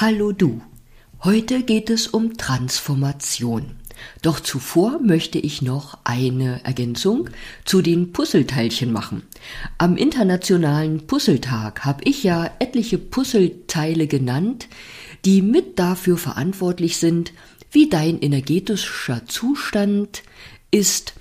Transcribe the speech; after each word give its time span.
Hallo 0.00 0.30
du. 0.30 0.62
Heute 1.24 1.64
geht 1.64 1.90
es 1.90 2.06
um 2.06 2.36
Transformation. 2.36 3.74
Doch 4.22 4.38
zuvor 4.38 5.00
möchte 5.00 5.40
ich 5.40 5.60
noch 5.60 5.98
eine 6.04 6.64
Ergänzung 6.64 7.30
zu 7.64 7.82
den 7.82 8.12
Puzzleteilchen 8.12 8.92
machen. 8.92 9.24
Am 9.76 9.96
internationalen 9.96 11.08
Puzzletag 11.08 11.84
habe 11.84 12.04
ich 12.04 12.22
ja 12.22 12.48
etliche 12.60 12.96
Puzzleteile 12.96 14.06
genannt, 14.06 14.68
die 15.24 15.42
mit 15.42 15.80
dafür 15.80 16.16
verantwortlich 16.16 16.98
sind, 16.98 17.32
wie 17.72 17.88
dein 17.88 18.20
energetischer 18.20 19.26
Zustand 19.26 20.22
ist. 20.70 21.14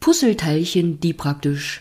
Puzzleteilchen, 0.00 1.00
die 1.00 1.14
praktisch 1.14 1.80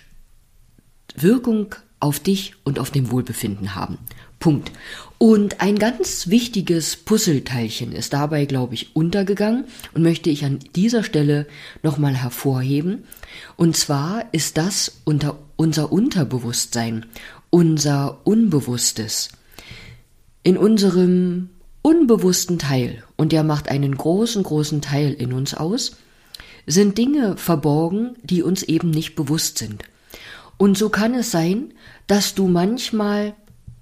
Wirkung 1.14 1.76
auf 2.00 2.22
dich 2.22 2.54
und 2.64 2.80
auf 2.80 2.90
dem 2.90 3.12
Wohlbefinden 3.12 3.76
haben. 3.76 3.98
Punkt. 4.40 4.72
Und 5.22 5.62
ein 5.62 5.78
ganz 5.78 6.30
wichtiges 6.30 6.96
Puzzleteilchen 6.96 7.92
ist 7.92 8.12
dabei, 8.12 8.46
glaube 8.46 8.74
ich, 8.74 8.96
untergegangen 8.96 9.66
und 9.94 10.02
möchte 10.02 10.32
ich 10.32 10.44
an 10.46 10.58
dieser 10.76 11.04
Stelle 11.04 11.46
nochmal 11.84 12.16
hervorheben. 12.16 13.04
Und 13.56 13.78
zwar 13.78 14.26
ist 14.32 14.58
das 14.58 15.02
unter 15.06 15.38
unser 15.58 15.92
Unterbewusstsein, 15.92 17.06
unser 17.52 18.22
Unbewusstes. 18.24 19.30
In 20.42 20.58
unserem 20.58 21.50
unbewussten 21.84 22.58
Teil, 22.58 23.04
und 23.16 23.32
der 23.32 23.44
macht 23.44 23.70
einen 23.70 23.96
großen, 23.96 24.42
großen 24.42 24.82
Teil 24.82 25.14
in 25.14 25.34
uns 25.34 25.54
aus, 25.54 25.98
sind 26.66 26.98
Dinge 26.98 27.38
verborgen, 27.38 28.16
die 28.24 28.42
uns 28.42 28.64
eben 28.64 28.90
nicht 28.90 29.14
bewusst 29.14 29.60
sind. 29.60 29.84
Und 30.58 30.80
so 30.80 30.90
kann 30.90 31.14
es 31.14 31.30
sein, 31.30 31.76
dass 32.08 32.34
du 32.34 32.48
manchmal 32.48 33.36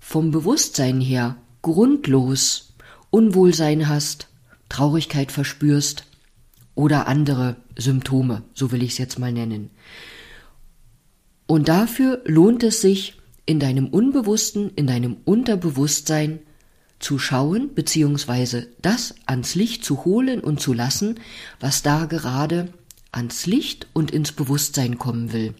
vom 0.09 0.31
Bewusstsein 0.31 1.01
her 1.01 1.35
grundlos 1.61 2.73
Unwohlsein 3.11 3.87
hast, 3.87 4.27
Traurigkeit 4.67 5.31
verspürst 5.31 6.03
oder 6.73 7.07
andere 7.07 7.57
Symptome, 7.77 8.41
so 8.55 8.71
will 8.71 8.81
ich 8.81 8.93
es 8.93 8.97
jetzt 8.97 9.19
mal 9.19 9.31
nennen. 9.31 9.69
Und 11.45 11.67
dafür 11.67 12.23
lohnt 12.25 12.63
es 12.63 12.81
sich, 12.81 13.19
in 13.45 13.59
deinem 13.59 13.85
Unbewussten, 13.85 14.71
in 14.75 14.87
deinem 14.87 15.17
Unterbewusstsein 15.25 16.39
zu 16.97 17.19
schauen, 17.19 17.75
beziehungsweise 17.75 18.67
das 18.81 19.13
ans 19.27 19.53
Licht 19.53 19.85
zu 19.85 20.05
holen 20.05 20.39
und 20.39 20.59
zu 20.59 20.73
lassen, 20.73 21.19
was 21.59 21.83
da 21.83 22.05
gerade 22.05 22.73
ans 23.11 23.45
Licht 23.45 23.85
und 23.93 24.09
ins 24.09 24.31
Bewusstsein 24.31 24.97
kommen 24.97 25.33
will. 25.33 25.53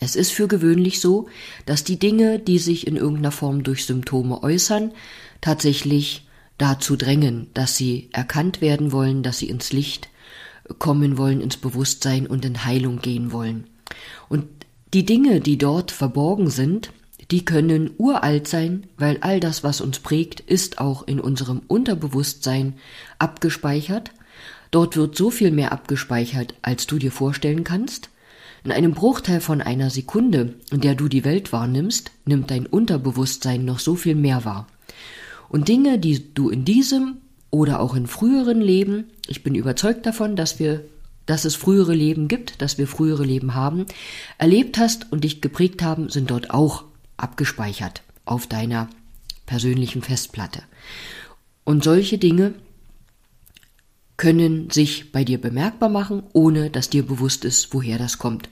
Es 0.00 0.16
ist 0.16 0.32
für 0.32 0.48
gewöhnlich 0.48 1.00
so, 1.00 1.28
dass 1.66 1.84
die 1.84 1.98
Dinge, 1.98 2.38
die 2.38 2.58
sich 2.58 2.86
in 2.86 2.96
irgendeiner 2.96 3.32
Form 3.32 3.62
durch 3.62 3.84
Symptome 3.84 4.42
äußern, 4.42 4.92
tatsächlich 5.40 6.26
dazu 6.56 6.96
drängen, 6.96 7.48
dass 7.54 7.76
sie 7.76 8.08
erkannt 8.12 8.60
werden 8.60 8.92
wollen, 8.92 9.22
dass 9.22 9.38
sie 9.38 9.48
ins 9.48 9.72
Licht 9.72 10.08
kommen 10.78 11.16
wollen, 11.16 11.40
ins 11.40 11.56
Bewusstsein 11.56 12.26
und 12.26 12.44
in 12.44 12.64
Heilung 12.64 13.00
gehen 13.00 13.32
wollen. 13.32 13.64
Und 14.28 14.46
die 14.94 15.04
Dinge, 15.04 15.40
die 15.40 15.58
dort 15.58 15.90
verborgen 15.90 16.50
sind, 16.50 16.92
die 17.30 17.44
können 17.44 17.90
uralt 17.98 18.48
sein, 18.48 18.86
weil 18.96 19.18
all 19.20 19.40
das, 19.40 19.62
was 19.62 19.80
uns 19.80 19.98
prägt, 19.98 20.40
ist 20.40 20.78
auch 20.78 21.06
in 21.06 21.20
unserem 21.20 21.62
Unterbewusstsein 21.66 22.74
abgespeichert. 23.18 24.12
Dort 24.70 24.96
wird 24.96 25.16
so 25.16 25.30
viel 25.30 25.50
mehr 25.50 25.72
abgespeichert, 25.72 26.54
als 26.62 26.86
du 26.86 26.98
dir 26.98 27.12
vorstellen 27.12 27.64
kannst. 27.64 28.10
In 28.68 28.72
einem 28.72 28.92
Bruchteil 28.92 29.40
von 29.40 29.62
einer 29.62 29.88
Sekunde, 29.88 30.52
in 30.70 30.82
der 30.82 30.94
du 30.94 31.08
die 31.08 31.24
Welt 31.24 31.54
wahrnimmst, 31.54 32.10
nimmt 32.26 32.50
dein 32.50 32.66
Unterbewusstsein 32.66 33.64
noch 33.64 33.78
so 33.78 33.94
viel 33.94 34.14
mehr 34.14 34.44
wahr. 34.44 34.66
Und 35.48 35.68
Dinge, 35.68 35.98
die 35.98 36.34
du 36.34 36.50
in 36.50 36.66
diesem 36.66 37.16
oder 37.48 37.80
auch 37.80 37.94
in 37.94 38.06
früheren 38.06 38.60
Leben, 38.60 39.04
ich 39.26 39.42
bin 39.42 39.54
überzeugt 39.54 40.04
davon, 40.04 40.36
dass 40.36 40.58
wir 40.58 40.84
dass 41.24 41.46
es 41.46 41.54
frühere 41.54 41.94
Leben 41.94 42.28
gibt, 42.28 42.60
dass 42.60 42.76
wir 42.76 42.86
frühere 42.86 43.24
Leben 43.24 43.54
haben, 43.54 43.86
erlebt 44.36 44.76
hast 44.76 45.10
und 45.10 45.24
dich 45.24 45.40
geprägt 45.40 45.80
haben, 45.80 46.10
sind 46.10 46.30
dort 46.30 46.50
auch 46.50 46.84
abgespeichert 47.16 48.02
auf 48.26 48.46
deiner 48.46 48.90
persönlichen 49.46 50.02
Festplatte. 50.02 50.62
Und 51.64 51.84
solche 51.84 52.18
Dinge 52.18 52.52
können 54.18 54.68
sich 54.68 55.10
bei 55.10 55.24
dir 55.24 55.40
bemerkbar 55.40 55.88
machen, 55.88 56.22
ohne 56.34 56.68
dass 56.68 56.90
dir 56.90 57.06
bewusst 57.06 57.46
ist, 57.46 57.72
woher 57.72 57.96
das 57.96 58.18
kommt. 58.18 58.50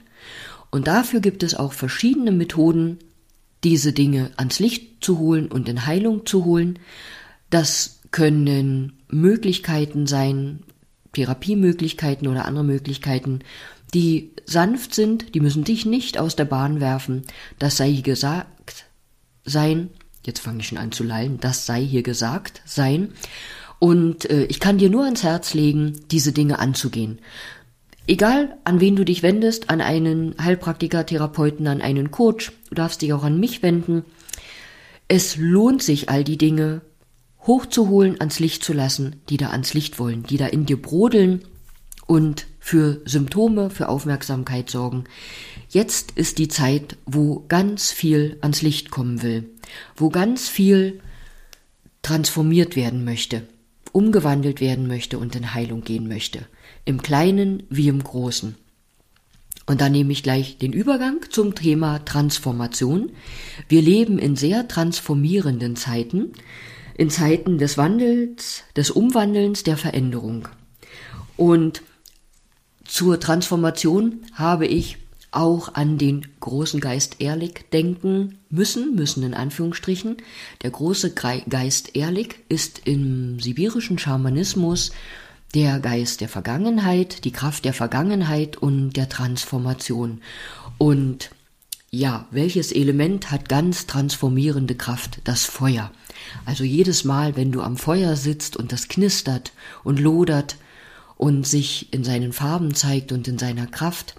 Und 0.77 0.85
dafür 0.85 1.21
gibt 1.21 1.41
es 1.41 1.55
auch 1.55 1.73
verschiedene 1.73 2.31
Methoden, 2.31 2.99
diese 3.63 3.93
Dinge 3.93 4.29
ans 4.37 4.59
Licht 4.59 5.03
zu 5.03 5.17
holen 5.17 5.47
und 5.47 5.67
in 5.67 5.87
Heilung 5.87 6.27
zu 6.27 6.45
holen. 6.45 6.77
Das 7.49 7.97
können 8.11 8.93
Möglichkeiten 9.09 10.05
sein, 10.05 10.59
Therapiemöglichkeiten 11.13 12.27
oder 12.27 12.45
andere 12.45 12.63
Möglichkeiten, 12.63 13.39
die 13.95 14.33
sanft 14.45 14.93
sind, 14.93 15.33
die 15.33 15.39
müssen 15.39 15.63
dich 15.63 15.87
nicht 15.87 16.19
aus 16.19 16.35
der 16.35 16.45
Bahn 16.45 16.79
werfen. 16.79 17.23
Das 17.57 17.75
sei 17.75 17.89
hier 17.91 18.03
gesagt 18.03 18.85
sein. 19.45 19.89
Jetzt 20.23 20.41
fange 20.41 20.59
ich 20.59 20.67
schon 20.67 20.77
an 20.77 20.91
zu 20.91 21.03
lallen. 21.03 21.39
Das 21.39 21.65
sei 21.65 21.81
hier 21.81 22.03
gesagt 22.03 22.61
sein. 22.65 23.13
Und 23.79 24.29
äh, 24.29 24.43
ich 24.43 24.59
kann 24.59 24.77
dir 24.77 24.91
nur 24.91 25.05
ans 25.05 25.23
Herz 25.23 25.55
legen, 25.55 26.01
diese 26.11 26.33
Dinge 26.33 26.59
anzugehen. 26.59 27.17
Egal, 28.09 28.57
an 28.63 28.79
wen 28.79 28.95
du 28.95 29.03
dich 29.03 29.21
wendest, 29.21 29.69
an 29.69 29.81
einen 29.81 30.33
Heilpraktiker, 30.41 31.05
Therapeuten, 31.05 31.67
an 31.67 31.81
einen 31.81 32.09
Coach, 32.09 32.53
du 32.69 32.75
darfst 32.75 33.01
dich 33.01 33.11
auch 33.11 33.23
an 33.23 33.37
mich 33.37 33.61
wenden. 33.61 34.05
Es 35.09 35.35
lohnt 35.35 35.83
sich, 35.83 36.09
all 36.09 36.23
die 36.23 36.37
Dinge 36.37 36.81
hochzuholen, 37.45 38.19
ans 38.19 38.39
Licht 38.39 38.63
zu 38.63 38.71
lassen, 38.71 39.17
die 39.29 39.35
da 39.35 39.49
ans 39.49 39.73
Licht 39.73 39.99
wollen, 39.99 40.23
die 40.23 40.37
da 40.37 40.47
in 40.47 40.65
dir 40.65 40.81
brodeln 40.81 41.43
und 42.05 42.47
für 42.61 43.01
Symptome, 43.03 43.69
für 43.69 43.89
Aufmerksamkeit 43.89 44.69
sorgen. 44.69 45.03
Jetzt 45.69 46.11
ist 46.11 46.37
die 46.37 46.47
Zeit, 46.47 46.95
wo 47.05 47.43
ganz 47.49 47.91
viel 47.91 48.37
ans 48.39 48.61
Licht 48.61 48.89
kommen 48.89 49.21
will, 49.21 49.49
wo 49.97 50.09
ganz 50.09 50.47
viel 50.47 51.01
transformiert 52.03 52.77
werden 52.77 53.03
möchte 53.03 53.43
umgewandelt 53.97 54.61
werden 54.61 54.85
möchte 54.85 55.17
und 55.17 55.35
in 55.35 55.55
Heilung 55.55 55.81
gehen 55.81 56.07
möchte. 56.07 56.45
Im 56.85 57.01
Kleinen 57.01 57.63
wie 57.71 57.87
im 57.87 58.03
Großen. 58.03 58.53
Und 59.65 59.81
da 59.81 59.89
nehme 59.89 60.11
ich 60.11 60.21
gleich 60.21 60.59
den 60.59 60.71
Übergang 60.71 61.25
zum 61.31 61.55
Thema 61.55 62.05
Transformation. 62.05 63.11
Wir 63.67 63.81
leben 63.81 64.19
in 64.19 64.35
sehr 64.35 64.67
transformierenden 64.67 65.75
Zeiten, 65.75 66.33
in 66.95 67.09
Zeiten 67.09 67.57
des 67.57 67.75
Wandels, 67.79 68.65
des 68.75 68.91
Umwandelns, 68.91 69.63
der 69.63 69.77
Veränderung. 69.77 70.47
Und 71.35 71.81
zur 72.85 73.19
Transformation 73.19 74.21
habe 74.33 74.67
ich 74.67 74.99
auch 75.31 75.73
an 75.75 75.97
den 75.97 76.25
großen 76.39 76.79
Geist 76.79 77.17
Ehrlich 77.19 77.65
denken 77.71 78.37
müssen, 78.49 78.95
müssen 78.95 79.23
in 79.23 79.33
Anführungsstrichen. 79.33 80.17
Der 80.63 80.71
große 80.71 81.13
Geist 81.13 81.95
Ehrlich 81.95 82.35
ist 82.49 82.81
im 82.85 83.39
sibirischen 83.39 83.99
Schamanismus 83.99 84.91
der 85.53 85.79
Geist 85.79 86.21
der 86.21 86.29
Vergangenheit, 86.29 87.23
die 87.23 87.31
Kraft 87.31 87.65
der 87.65 87.73
Vergangenheit 87.73 88.57
und 88.57 88.93
der 88.93 89.09
Transformation. 89.09 90.21
Und 90.77 91.31
ja, 91.89 92.27
welches 92.31 92.71
Element 92.71 93.31
hat 93.31 93.47
ganz 93.47 93.87
transformierende 93.87 94.75
Kraft? 94.75 95.19
Das 95.23 95.45
Feuer. 95.45 95.91
Also 96.45 96.63
jedes 96.63 97.05
Mal, 97.05 97.37
wenn 97.37 97.51
du 97.51 97.61
am 97.61 97.77
Feuer 97.77 98.15
sitzt 98.15 98.57
und 98.57 98.71
das 98.71 98.87
knistert 98.87 99.53
und 99.83 99.99
lodert 99.99 100.57
und 101.15 101.47
sich 101.47 101.93
in 101.93 102.03
seinen 102.03 102.33
Farben 102.33 102.75
zeigt 102.75 103.11
und 103.11 103.27
in 103.27 103.37
seiner 103.37 103.67
Kraft, 103.67 104.15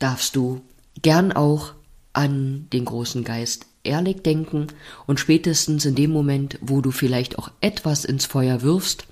darfst 0.00 0.34
du 0.34 0.62
gern 1.00 1.32
auch 1.32 1.74
an 2.12 2.66
den 2.72 2.84
großen 2.84 3.22
Geist 3.22 3.66
ehrlich 3.84 4.22
denken 4.22 4.66
und 5.06 5.20
spätestens 5.20 5.84
in 5.84 5.94
dem 5.94 6.10
Moment, 6.10 6.58
wo 6.60 6.80
du 6.80 6.90
vielleicht 6.90 7.38
auch 7.38 7.50
etwas 7.60 8.04
ins 8.04 8.26
Feuer 8.26 8.62
wirfst, 8.62 9.06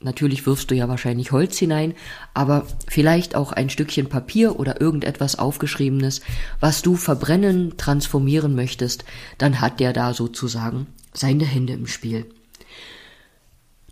natürlich 0.00 0.44
wirfst 0.46 0.70
du 0.70 0.74
ja 0.74 0.88
wahrscheinlich 0.88 1.32
Holz 1.32 1.56
hinein, 1.58 1.94
aber 2.34 2.66
vielleicht 2.88 3.34
auch 3.34 3.52
ein 3.52 3.70
Stückchen 3.70 4.08
Papier 4.08 4.58
oder 4.58 4.80
irgendetwas 4.80 5.38
aufgeschriebenes, 5.38 6.20
was 6.60 6.82
du 6.82 6.96
verbrennen, 6.96 7.76
transformieren 7.76 8.54
möchtest, 8.54 9.04
dann 9.38 9.60
hat 9.60 9.80
der 9.80 9.92
da 9.92 10.12
sozusagen 10.12 10.88
seine 11.14 11.44
Hände 11.44 11.72
im 11.72 11.86
Spiel. 11.86 12.26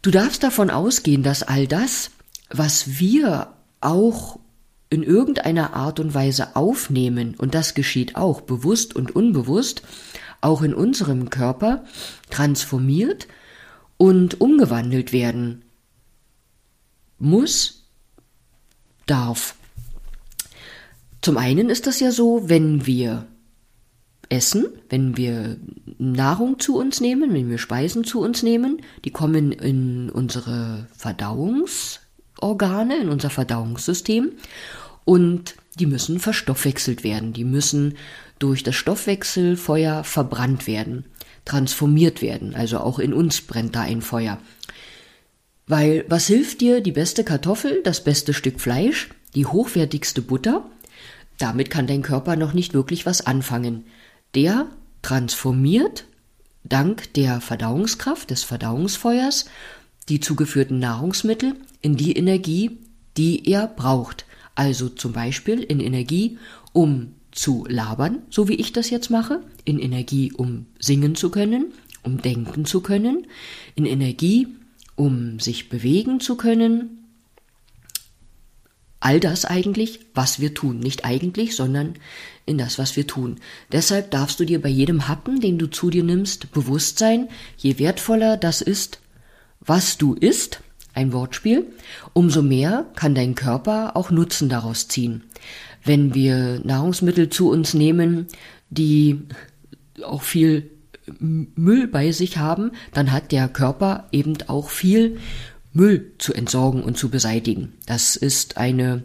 Du 0.02 0.10
darfst 0.10 0.42
davon 0.42 0.70
ausgehen, 0.70 1.22
dass 1.22 1.42
all 1.42 1.66
das, 1.66 2.10
was 2.50 2.98
wir 2.98 3.54
auch 3.80 4.38
in 4.90 5.04
irgendeiner 5.04 5.74
Art 5.74 6.00
und 6.00 6.14
Weise 6.14 6.56
aufnehmen, 6.56 7.36
und 7.38 7.54
das 7.54 7.74
geschieht 7.74 8.16
auch 8.16 8.40
bewusst 8.40 8.94
und 8.96 9.14
unbewusst, 9.14 9.82
auch 10.40 10.62
in 10.62 10.74
unserem 10.74 11.30
Körper, 11.30 11.84
transformiert 12.28 13.28
und 13.96 14.40
umgewandelt 14.40 15.12
werden 15.12 15.62
muss, 17.18 17.84
darf. 19.06 19.54
Zum 21.22 21.36
einen 21.36 21.68
ist 21.68 21.86
das 21.86 22.00
ja 22.00 22.10
so, 22.10 22.48
wenn 22.48 22.86
wir 22.86 23.26
essen, 24.30 24.66
wenn 24.88 25.16
wir 25.16 25.58
Nahrung 25.98 26.58
zu 26.58 26.76
uns 26.76 27.00
nehmen, 27.00 27.34
wenn 27.34 27.50
wir 27.50 27.58
Speisen 27.58 28.04
zu 28.04 28.20
uns 28.20 28.42
nehmen, 28.42 28.80
die 29.04 29.10
kommen 29.10 29.52
in 29.52 30.08
unsere 30.08 30.88
Verdauungsorgane, 32.40 32.96
in 32.96 33.08
unser 33.08 33.30
Verdauungssystem 33.30 34.32
und 35.04 35.54
die 35.78 35.86
müssen 35.86 36.18
verstoffwechselt 36.18 37.04
werden, 37.04 37.32
die 37.32 37.44
müssen 37.44 37.96
durch 38.38 38.62
das 38.62 38.74
Stoffwechselfeuer 38.74 40.04
verbrannt 40.04 40.66
werden, 40.66 41.04
transformiert 41.44 42.22
werden, 42.22 42.54
also 42.54 42.78
auch 42.78 42.98
in 42.98 43.12
uns 43.12 43.40
brennt 43.42 43.76
da 43.76 43.82
ein 43.82 44.02
Feuer. 44.02 44.38
Weil 45.66 46.04
was 46.08 46.26
hilft 46.26 46.60
dir 46.60 46.80
die 46.80 46.92
beste 46.92 47.22
Kartoffel, 47.22 47.82
das 47.84 48.02
beste 48.02 48.34
Stück 48.34 48.60
Fleisch, 48.60 49.10
die 49.34 49.46
hochwertigste 49.46 50.22
Butter? 50.22 50.68
Damit 51.38 51.70
kann 51.70 51.86
dein 51.86 52.02
Körper 52.02 52.36
noch 52.36 52.54
nicht 52.54 52.74
wirklich 52.74 53.06
was 53.06 53.24
anfangen. 53.24 53.84
Der 54.34 54.66
transformiert 55.02 56.04
dank 56.64 57.14
der 57.14 57.40
Verdauungskraft 57.40 58.30
des 58.30 58.42
Verdauungsfeuers 58.44 59.46
die 60.08 60.20
zugeführten 60.20 60.78
Nahrungsmittel 60.78 61.54
in 61.82 61.96
die 61.96 62.12
Energie, 62.12 62.78
die 63.16 63.48
er 63.48 63.66
braucht. 63.66 64.24
Also 64.54 64.88
zum 64.88 65.12
Beispiel 65.12 65.60
in 65.60 65.80
Energie, 65.80 66.38
um 66.72 67.14
zu 67.32 67.64
labern, 67.68 68.22
so 68.30 68.48
wie 68.48 68.54
ich 68.54 68.72
das 68.72 68.90
jetzt 68.90 69.10
mache, 69.10 69.40
in 69.64 69.78
Energie, 69.78 70.32
um 70.32 70.66
singen 70.78 71.14
zu 71.14 71.30
können, 71.30 71.72
um 72.02 72.20
denken 72.20 72.64
zu 72.64 72.80
können, 72.80 73.26
in 73.74 73.86
Energie, 73.86 74.48
um 74.96 75.38
sich 75.38 75.68
bewegen 75.68 76.20
zu 76.20 76.36
können. 76.36 76.98
All 78.98 79.18
das 79.18 79.46
eigentlich, 79.46 80.00
was 80.12 80.40
wir 80.40 80.52
tun. 80.52 80.78
Nicht 80.78 81.06
eigentlich, 81.06 81.56
sondern 81.56 81.94
in 82.44 82.58
das, 82.58 82.78
was 82.78 82.96
wir 82.96 83.06
tun. 83.06 83.36
Deshalb 83.72 84.10
darfst 84.10 84.40
du 84.40 84.44
dir 84.44 84.60
bei 84.60 84.68
jedem 84.68 85.08
Happen, 85.08 85.40
den 85.40 85.56
du 85.56 85.70
zu 85.70 85.88
dir 85.88 86.04
nimmst, 86.04 86.52
bewusst 86.52 86.98
sein, 86.98 87.28
je 87.56 87.78
wertvoller 87.78 88.36
das 88.36 88.60
ist, 88.60 89.00
was 89.60 89.98
du 89.98 90.14
isst, 90.14 90.62
ein 90.94 91.12
Wortspiel, 91.12 91.66
umso 92.12 92.42
mehr 92.42 92.86
kann 92.96 93.14
dein 93.14 93.34
Körper 93.34 93.96
auch 93.96 94.10
Nutzen 94.10 94.48
daraus 94.48 94.88
ziehen. 94.88 95.22
Wenn 95.84 96.14
wir 96.14 96.60
Nahrungsmittel 96.64 97.30
zu 97.30 97.50
uns 97.50 97.74
nehmen, 97.74 98.26
die 98.70 99.22
auch 100.04 100.22
viel 100.22 100.70
Müll 101.18 101.86
bei 101.86 102.12
sich 102.12 102.38
haben, 102.38 102.72
dann 102.92 103.12
hat 103.12 103.32
der 103.32 103.48
Körper 103.48 104.08
eben 104.12 104.36
auch 104.46 104.70
viel 104.70 105.18
Müll 105.72 106.12
zu 106.18 106.34
entsorgen 106.34 106.82
und 106.82 106.96
zu 106.96 107.08
beseitigen. 107.08 107.72
Das 107.86 108.16
ist 108.16 108.56
eine 108.56 109.04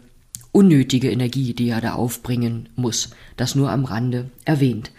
unnötige 0.52 1.10
Energie, 1.10 1.54
die 1.54 1.68
er 1.68 1.80
da 1.80 1.94
aufbringen 1.94 2.68
muss. 2.76 3.10
Das 3.36 3.54
nur 3.54 3.70
am 3.70 3.84
Rande 3.84 4.30
erwähnt. 4.44 4.90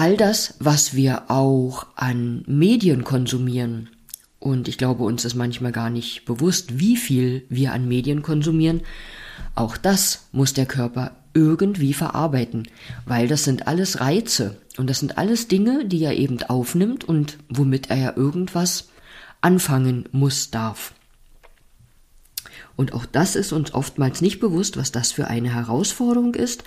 All 0.00 0.16
das, 0.16 0.54
was 0.60 0.94
wir 0.94 1.30
auch 1.30 1.86
an 1.94 2.42
Medien 2.46 3.04
konsumieren, 3.04 3.90
und 4.38 4.66
ich 4.66 4.78
glaube, 4.78 5.04
uns 5.04 5.26
ist 5.26 5.34
manchmal 5.34 5.72
gar 5.72 5.90
nicht 5.90 6.24
bewusst, 6.24 6.78
wie 6.78 6.96
viel 6.96 7.44
wir 7.50 7.74
an 7.74 7.86
Medien 7.86 8.22
konsumieren, 8.22 8.80
auch 9.54 9.76
das 9.76 10.28
muss 10.32 10.54
der 10.54 10.64
Körper 10.64 11.10
irgendwie 11.34 11.92
verarbeiten, 11.92 12.66
weil 13.04 13.28
das 13.28 13.44
sind 13.44 13.66
alles 13.66 14.00
Reize. 14.00 14.56
Und 14.78 14.88
das 14.88 15.00
sind 15.00 15.18
alles 15.18 15.48
Dinge, 15.48 15.84
die 15.84 16.02
er 16.02 16.16
eben 16.16 16.42
aufnimmt 16.44 17.04
und 17.04 17.36
womit 17.50 17.90
er 17.90 17.98
ja 17.98 18.16
irgendwas 18.16 18.88
anfangen 19.42 20.08
muss, 20.12 20.50
darf. 20.50 20.94
Und 22.76 22.92
auch 22.92 23.06
das 23.06 23.36
ist 23.36 23.52
uns 23.52 23.74
oftmals 23.74 24.20
nicht 24.20 24.40
bewusst, 24.40 24.76
was 24.76 24.92
das 24.92 25.12
für 25.12 25.26
eine 25.26 25.54
Herausforderung 25.54 26.34
ist. 26.34 26.64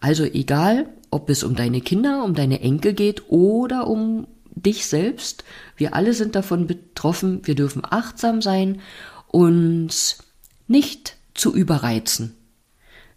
Also 0.00 0.24
egal, 0.24 0.88
ob 1.10 1.30
es 1.30 1.44
um 1.44 1.54
deine 1.54 1.80
Kinder, 1.80 2.24
um 2.24 2.34
deine 2.34 2.60
Enkel 2.60 2.92
geht 2.94 3.28
oder 3.28 3.86
um 3.86 4.26
dich 4.54 4.86
selbst, 4.86 5.44
wir 5.76 5.94
alle 5.94 6.14
sind 6.14 6.34
davon 6.34 6.66
betroffen, 6.66 7.46
wir 7.46 7.54
dürfen 7.54 7.82
achtsam 7.88 8.42
sein, 8.42 8.80
uns 9.28 10.18
nicht 10.66 11.16
zu 11.34 11.54
überreizen. 11.54 12.34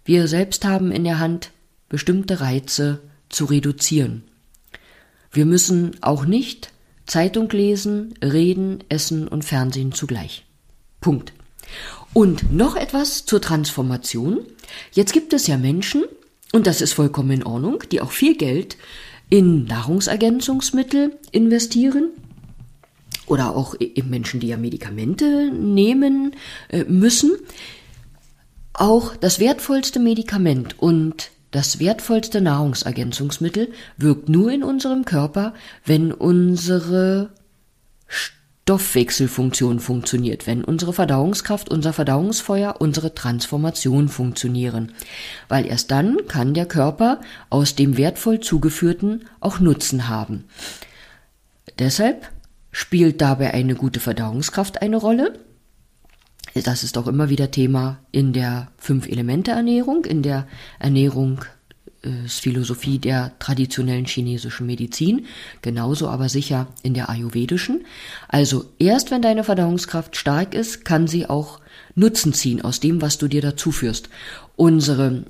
Wir 0.03 0.27
selbst 0.27 0.65
haben 0.65 0.91
in 0.91 1.03
der 1.03 1.19
Hand, 1.19 1.51
bestimmte 1.89 2.41
Reize 2.41 3.01
zu 3.29 3.45
reduzieren. 3.45 4.23
Wir 5.31 5.45
müssen 5.45 6.01
auch 6.01 6.25
nicht 6.25 6.71
Zeitung 7.05 7.49
lesen, 7.49 8.13
reden, 8.23 8.83
essen 8.89 9.27
und 9.27 9.43
Fernsehen 9.43 9.91
zugleich. 9.91 10.45
Punkt. 11.01 11.33
Und 12.15 12.53
noch 12.53 12.77
etwas 12.77 13.25
zur 13.25 13.41
Transformation. 13.41 14.39
Jetzt 14.93 15.11
gibt 15.11 15.33
es 15.33 15.47
ja 15.47 15.57
Menschen, 15.57 16.05
und 16.53 16.65
das 16.65 16.79
ist 16.79 16.93
vollkommen 16.93 17.31
in 17.31 17.43
Ordnung, 17.43 17.83
die 17.91 17.99
auch 17.99 18.11
viel 18.11 18.37
Geld 18.37 18.77
in 19.29 19.65
Nahrungsergänzungsmittel 19.65 21.19
investieren 21.33 22.11
oder 23.27 23.53
auch 23.53 23.73
in 23.73 24.09
Menschen, 24.09 24.39
die 24.39 24.47
ja 24.47 24.55
Medikamente 24.55 25.51
nehmen 25.51 26.37
äh, 26.69 26.85
müssen. 26.85 27.33
Auch 28.71 29.17
das 29.17 29.41
wertvollste 29.41 29.99
Medikament 29.99 30.79
und 30.79 31.31
das 31.51 31.79
wertvollste 31.81 32.39
Nahrungsergänzungsmittel 32.39 33.73
wirkt 33.97 34.29
nur 34.29 34.53
in 34.53 34.63
unserem 34.63 35.03
Körper, 35.03 35.53
wenn 35.83 36.13
unsere 36.13 37.31
Stoffwechselfunktion 38.67 39.79
funktioniert, 39.79 40.47
wenn 40.47 40.63
unsere 40.63 40.91
Verdauungskraft, 40.91 41.69
unser 41.69 41.93
Verdauungsfeuer, 41.93 42.77
unsere 42.79 43.13
Transformation 43.13 44.09
funktionieren. 44.09 44.93
Weil 45.47 45.67
erst 45.67 45.91
dann 45.91 46.17
kann 46.27 46.55
der 46.55 46.65
Körper 46.65 47.21
aus 47.51 47.75
dem 47.75 47.95
wertvoll 47.95 48.39
zugeführten 48.39 49.25
auch 49.39 49.59
Nutzen 49.59 50.07
haben. 50.07 50.45
Deshalb 51.77 52.31
spielt 52.71 53.21
dabei 53.21 53.53
eine 53.53 53.75
gute 53.75 53.99
Verdauungskraft 53.99 54.81
eine 54.81 54.97
Rolle 54.97 55.33
das 56.63 56.83
ist 56.83 56.97
auch 56.97 57.07
immer 57.07 57.29
wieder 57.29 57.51
Thema 57.51 57.99
in 58.11 58.31
der 58.31 58.69
Fünf-Elemente-Ernährung, 58.77 60.05
in 60.05 60.23
der 60.23 60.47
Ernährung 60.79 61.41
äh, 61.41 61.54
Philosophie 62.27 62.99
der 62.99 63.33
traditionellen 63.39 64.05
chinesischen 64.05 64.65
Medizin, 64.65 65.25
genauso 65.61 66.07
aber 66.07 66.29
sicher 66.29 66.67
in 66.83 66.93
der 66.93 67.09
ayurvedischen. 67.09 67.85
Also 68.27 68.65
erst 68.79 69.11
wenn 69.11 69.21
deine 69.21 69.43
Verdauungskraft 69.43 70.15
stark 70.15 70.53
ist, 70.53 70.85
kann 70.85 71.07
sie 71.07 71.27
auch 71.27 71.59
Nutzen 71.95 72.33
ziehen 72.33 72.61
aus 72.61 72.79
dem, 72.79 73.01
was 73.01 73.17
du 73.17 73.27
dir 73.27 73.41
dazu 73.41 73.71
führst. 73.71 74.09
Unsere 74.55 75.23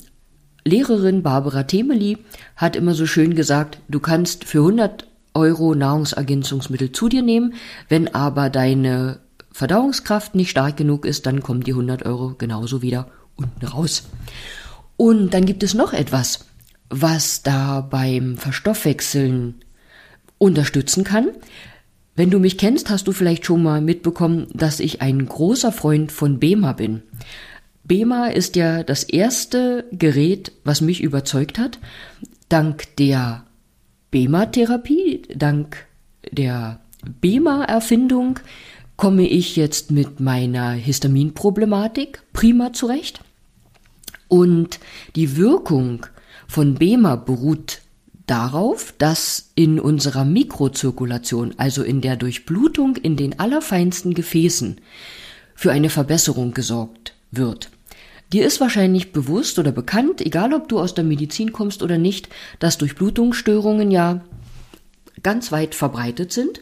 Lehrerin 0.64 1.22
Barbara 1.22 1.64
Temeli 1.64 2.18
hat 2.56 2.76
immer 2.76 2.96
so 2.96 3.06
schön 3.06 3.36
gesagt, 3.36 3.80
du 3.88 4.00
kannst 4.00 4.46
für 4.46 4.60
100 4.60 5.08
Euro 5.36 5.76
Nahrungsergänzungsmittel 5.76 6.92
zu 6.92 7.10
dir 7.10 7.22
nehmen, 7.22 7.54
wenn 7.88 8.14
aber 8.16 8.50
deine 8.50 9.20
Verdauungskraft 9.52 10.34
nicht 10.34 10.50
stark 10.50 10.78
genug 10.78 11.06
ist, 11.06 11.26
dann 11.26 11.42
kommen 11.44 11.62
die 11.62 11.72
100 11.72 12.06
Euro 12.06 12.36
genauso 12.38 12.82
wieder 12.82 13.10
unten 13.36 13.66
raus. 13.66 14.04
Und 14.98 15.34
dann 15.34 15.46
gibt 15.46 15.62
es 15.64 15.74
noch 15.74 15.94
etwas, 15.94 16.45
was 16.90 17.44
da 17.44 17.82
beim 17.82 18.38
Verstoffwechseln 18.38 19.56
unterstützen 20.38 21.04
kann. 21.04 21.30
Wenn 22.16 22.30
du 22.30 22.40
mich 22.40 22.58
kennst, 22.58 22.90
hast 22.90 23.08
du 23.08 23.12
vielleicht 23.12 23.46
schon 23.46 23.62
mal 23.62 23.82
mitbekommen, 23.82 24.48
dass 24.54 24.80
ich 24.80 25.02
ein 25.02 25.26
großer 25.26 25.72
Freund 25.72 26.12
von 26.12 26.40
BEMA 26.40 26.74
bin. 26.74 27.04
BEMA 27.84 28.28
ist 28.28 28.56
ja 28.56 28.84
das 28.84 29.04
erste 29.04 29.86
Gerät, 29.92 30.52
was 30.64 30.82
mich 30.82 31.02
überzeugt 31.02 31.60
hat. 31.60 31.80
Dank 32.50 32.96
der 32.98 33.44
BEMA-Therapie, 34.12 35.24
dank 35.36 35.86
der 36.32 36.80
BEMA-Erfindung 37.22 38.40
komme 38.96 39.28
ich 39.28 39.56
jetzt 39.56 39.92
mit 39.92 40.20
meiner 40.20 40.72
Histaminproblematik 40.72 42.24
prima 42.34 42.72
zurecht. 42.74 43.22
Und 44.28 44.80
die 45.16 45.36
Wirkung 45.38 46.06
von 46.48 46.76
BEMA 46.76 47.16
beruht 47.16 47.82
darauf, 48.28 48.94
dass 48.98 49.52
in 49.56 49.80
unserer 49.80 50.26
Mikrozirkulation, 50.26 51.54
also 51.58 51.84
in 51.84 52.02
der 52.02 52.16
Durchblutung 52.16 52.96
in 52.96 53.16
den 53.16 53.40
allerfeinsten 53.40 54.14
Gefäßen, 54.14 54.82
für 55.56 55.72
eine 55.72 55.90
Verbesserung 55.90 56.54
gesorgt 56.54 57.14
wird. 57.32 57.72
Dir 58.34 58.46
ist 58.46 58.60
wahrscheinlich 58.60 59.12
bewusst 59.12 59.60
oder 59.60 59.72
bekannt, 59.72 60.20
egal 60.20 60.54
ob 60.54 60.68
du 60.68 60.80
aus 60.80 60.96
der 60.96 61.04
Medizin 61.04 61.54
kommst 61.54 61.84
oder 61.84 61.98
nicht, 61.98 62.28
dass 62.60 62.78
Durchblutungsstörungen 62.78 63.92
ja 63.92 64.22
ganz 65.22 65.52
weit 65.52 65.76
verbreitet 65.76 66.32
sind 66.32 66.62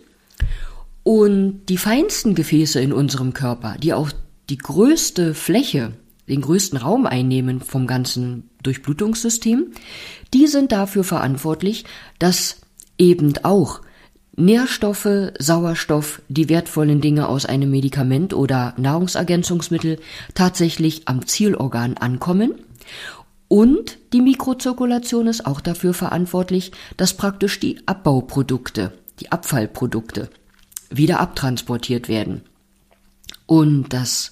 und 1.03 1.65
die 1.69 1.77
feinsten 1.77 2.35
Gefäße 2.35 2.79
in 2.81 2.93
unserem 2.93 3.33
Körper, 3.33 3.75
die 3.81 3.93
auch 3.93 4.11
die 4.49 4.57
größte 4.57 5.33
Fläche, 5.33 5.93
den 6.27 6.41
größten 6.41 6.77
Raum 6.77 7.05
einnehmen 7.05 7.59
vom 7.59 7.87
ganzen 7.87 8.49
Durchblutungssystem, 8.63 9.67
die 10.33 10.47
sind 10.47 10.71
dafür 10.71 11.03
verantwortlich, 11.03 11.85
dass 12.19 12.61
eben 12.97 13.33
auch 13.43 13.81
Nährstoffe, 14.35 15.31
Sauerstoff, 15.37 16.21
die 16.27 16.49
wertvollen 16.49 17.01
Dinge 17.01 17.27
aus 17.29 17.45
einem 17.45 17.69
Medikament 17.69 18.33
oder 18.33 18.73
Nahrungsergänzungsmittel 18.77 19.99
tatsächlich 20.33 21.07
am 21.07 21.27
Zielorgan 21.27 21.97
ankommen 21.97 22.55
Und 23.47 23.99
die 24.13 24.21
Mikrozirkulation 24.21 25.27
ist 25.27 25.45
auch 25.45 25.61
dafür 25.61 25.93
verantwortlich, 25.93 26.71
dass 26.97 27.15
praktisch 27.15 27.59
die 27.59 27.87
Abbauprodukte, 27.87 28.93
die 29.19 29.31
Abfallprodukte 29.31 30.29
wieder 30.89 31.19
abtransportiert 31.19 32.07
werden. 32.07 32.41
Und 33.45 33.89
das 33.89 34.31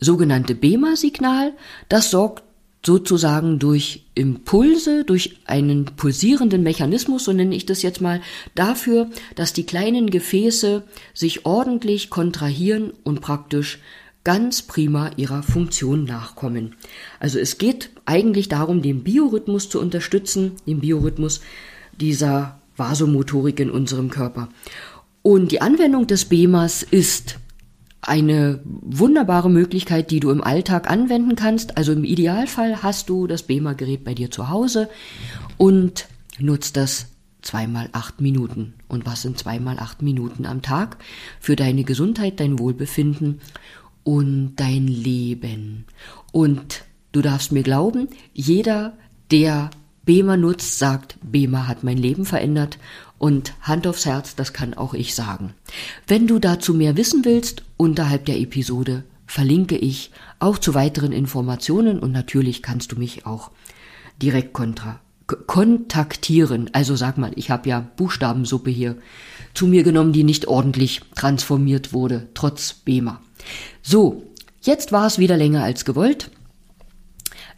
sogenannte 0.00 0.54
BEMA-Signal, 0.54 1.52
das 1.88 2.10
sorgt 2.10 2.44
sozusagen 2.84 3.58
durch 3.58 4.04
Impulse, 4.14 5.04
durch 5.04 5.38
einen 5.46 5.86
pulsierenden 5.86 6.62
Mechanismus, 6.62 7.24
so 7.24 7.32
nenne 7.32 7.54
ich 7.54 7.66
das 7.66 7.82
jetzt 7.82 8.00
mal, 8.00 8.20
dafür, 8.54 9.08
dass 9.36 9.52
die 9.52 9.64
kleinen 9.64 10.10
Gefäße 10.10 10.82
sich 11.14 11.46
ordentlich 11.46 12.10
kontrahieren 12.10 12.92
und 13.02 13.20
praktisch 13.20 13.78
ganz 14.22 14.62
prima 14.62 15.10
ihrer 15.16 15.42
Funktion 15.42 16.04
nachkommen. 16.04 16.76
Also 17.20 17.38
es 17.38 17.58
geht 17.58 17.90
eigentlich 18.06 18.48
darum, 18.48 18.82
den 18.82 19.02
Biorhythmus 19.02 19.68
zu 19.68 19.80
unterstützen, 19.80 20.52
den 20.66 20.80
Biorhythmus 20.80 21.40
dieser 22.00 22.60
Vasomotorik 22.76 23.60
in 23.60 23.70
unserem 23.70 24.10
Körper. 24.10 24.48
Und 25.22 25.52
die 25.52 25.60
Anwendung 25.60 26.06
des 26.06 26.26
BEMAs 26.26 26.82
ist 26.82 27.38
eine 28.08 28.60
wunderbare 28.64 29.50
Möglichkeit, 29.50 30.10
die 30.10 30.20
du 30.20 30.30
im 30.30 30.42
Alltag 30.42 30.90
anwenden 30.90 31.36
kannst. 31.36 31.76
Also 31.76 31.92
im 31.92 32.04
Idealfall 32.04 32.82
hast 32.82 33.08
du 33.08 33.26
das 33.26 33.42
BEMA-Gerät 33.44 34.04
bei 34.04 34.14
dir 34.14 34.30
zu 34.30 34.48
Hause 34.48 34.88
und 35.56 36.06
nutzt 36.38 36.76
das 36.76 37.06
zweimal 37.42 37.88
acht 37.92 38.20
Minuten. 38.20 38.74
Und 38.88 39.06
was 39.06 39.22
sind 39.22 39.38
zweimal 39.38 39.78
acht 39.78 40.02
Minuten 40.02 40.46
am 40.46 40.62
Tag 40.62 40.98
für 41.40 41.56
deine 41.56 41.84
Gesundheit, 41.84 42.40
dein 42.40 42.58
Wohlbefinden 42.58 43.40
und 44.02 44.56
dein 44.56 44.86
Leben? 44.86 45.86
Und 46.32 46.84
du 47.12 47.22
darfst 47.22 47.52
mir 47.52 47.62
glauben, 47.62 48.08
jeder, 48.32 48.94
der 49.30 49.70
BEMA 50.04 50.36
nutzt, 50.36 50.78
sagt, 50.78 51.16
BEMA 51.22 51.66
hat 51.66 51.84
mein 51.84 51.96
Leben 51.96 52.24
verändert 52.24 52.78
und 53.24 53.54
Hand 53.62 53.86
aufs 53.86 54.04
Herz, 54.04 54.36
das 54.36 54.52
kann 54.52 54.74
auch 54.74 54.92
ich 54.92 55.14
sagen. 55.14 55.54
Wenn 56.06 56.26
du 56.26 56.38
dazu 56.38 56.74
mehr 56.74 56.94
wissen 56.98 57.24
willst, 57.24 57.62
unterhalb 57.78 58.26
der 58.26 58.38
Episode 58.38 59.02
verlinke 59.26 59.78
ich 59.78 60.10
auch 60.40 60.58
zu 60.58 60.74
weiteren 60.74 61.10
Informationen 61.10 62.00
und 62.00 62.12
natürlich 62.12 62.62
kannst 62.62 62.92
du 62.92 62.96
mich 62.96 63.24
auch 63.24 63.50
direkt 64.20 64.52
kontra 64.52 65.00
kontaktieren. 65.46 66.68
Also 66.74 66.96
sag 66.96 67.16
mal, 67.16 67.32
ich 67.36 67.48
habe 67.48 67.66
ja 67.66 67.80
Buchstabensuppe 67.96 68.68
hier 68.68 68.98
zu 69.54 69.66
mir 69.68 69.84
genommen, 69.84 70.12
die 70.12 70.22
nicht 70.22 70.46
ordentlich 70.46 71.00
transformiert 71.16 71.94
wurde, 71.94 72.28
trotz 72.34 72.74
BEMA. 72.74 73.22
So, 73.80 74.22
jetzt 74.60 74.92
war 74.92 75.06
es 75.06 75.18
wieder 75.18 75.38
länger 75.38 75.64
als 75.64 75.86
gewollt. 75.86 76.30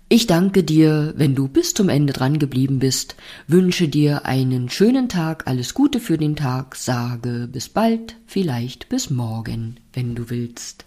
Ich 0.08 0.28
danke 0.28 0.62
dir, 0.62 1.14
wenn 1.16 1.34
du 1.34 1.48
bis 1.48 1.74
zum 1.74 1.88
Ende 1.88 2.12
dran 2.12 2.38
geblieben 2.38 2.78
bist, 2.78 3.16
wünsche 3.48 3.88
dir 3.88 4.24
einen 4.24 4.70
schönen 4.70 5.08
Tag, 5.08 5.48
alles 5.48 5.74
Gute 5.74 5.98
für 5.98 6.16
den 6.16 6.36
Tag, 6.36 6.76
sage 6.76 7.48
bis 7.50 7.68
bald, 7.68 8.14
vielleicht 8.24 8.88
bis 8.88 9.10
morgen, 9.10 9.80
wenn 9.92 10.14
du 10.14 10.30
willst. 10.30 10.84